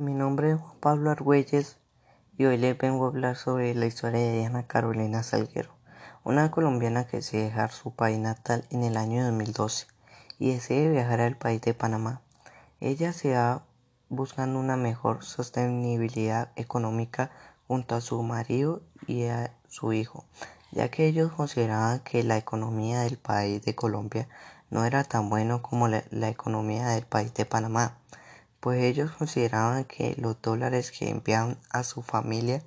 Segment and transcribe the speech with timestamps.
[0.00, 1.76] Mi nombre es Juan Pablo Argüelles
[2.36, 5.72] y hoy les vengo a hablar sobre la historia de Diana Carolina Salguero,
[6.22, 9.88] una colombiana que decide dejar su país natal en el año 2012
[10.38, 12.22] y decide viajar al país de Panamá.
[12.78, 13.64] Ella se va
[14.08, 17.32] buscando una mejor sostenibilidad económica
[17.66, 20.26] junto a su marido y a su hijo,
[20.70, 24.28] ya que ellos consideraban que la economía del país de Colombia
[24.70, 27.98] no era tan buena como la, la economía del país de Panamá
[28.60, 32.62] pues ellos consideraban que los dólares que enviaban a su familia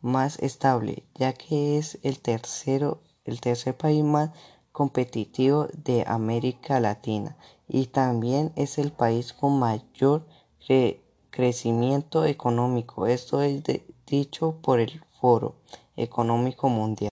[0.08, 4.32] más estable, ya que es el tercero, el tercer país más
[4.72, 7.38] competitivo de América Latina
[7.68, 10.26] y también es el país con mayor
[11.30, 13.06] crecimiento económico.
[13.06, 13.64] Esto es
[14.06, 15.56] dicho por el Foro
[15.96, 17.12] Económico Mundial.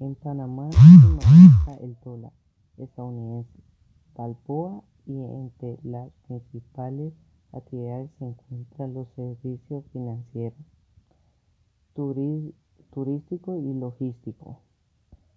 [0.00, 2.32] En Panamá se maneja el dólar
[2.76, 3.62] estadounidense,
[4.14, 7.12] Balboa y entre las principales
[7.52, 10.58] actividades se encuentran los servicios financieros
[11.94, 14.60] turístico y logístico,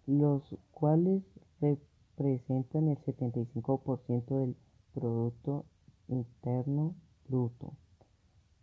[0.05, 1.23] los cuales
[1.59, 4.55] representan el 75% del
[4.93, 5.65] Producto
[6.07, 6.95] Interno
[7.27, 7.73] Bruto.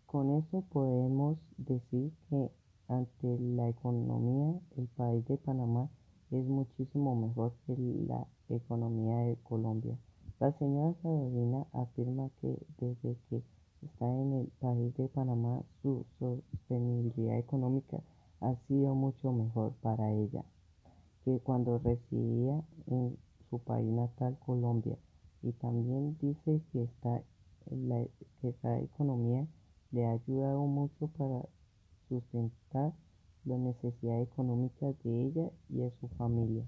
[0.06, 2.50] Con eso podemos decir que
[2.88, 5.88] ante la economía el país de Panamá
[6.31, 9.97] es muchísimo mejor que la economía de Colombia.
[10.41, 13.43] La señora Carolina afirma que desde que
[13.83, 18.03] está en el país de Panamá, su sostenibilidad económica
[18.41, 20.44] ha sido mucho mejor para ella
[21.25, 23.16] que cuando residía en
[23.50, 24.97] su país natal, Colombia.
[25.43, 27.22] Y también dice que esta,
[28.41, 29.47] que esta economía
[29.93, 31.47] le ha ayudado mucho para
[32.09, 32.93] sustentar
[33.44, 36.65] las necesidades económicas de ella y de su familia.